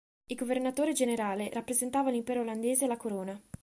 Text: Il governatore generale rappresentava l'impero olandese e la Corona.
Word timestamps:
Il 0.25 0.35
governatore 0.35 0.93
generale 0.93 1.51
rappresentava 1.53 2.09
l'impero 2.09 2.39
olandese 2.41 2.85
e 2.85 2.87
la 2.87 2.97
Corona. 2.97 3.39